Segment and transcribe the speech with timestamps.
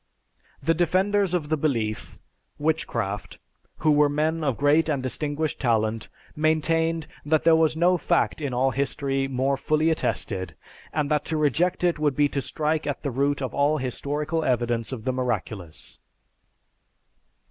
[0.63, 2.17] "The defenders of the belief
[2.57, 3.37] (Witchcraft),
[3.77, 8.51] who were men of great and distinguished talent, maintained that there was no fact in
[8.51, 10.55] all history more fully attested,
[10.91, 14.43] and that to reject it would be to strike at the root of all historical
[14.43, 15.99] evidence of the miraculous."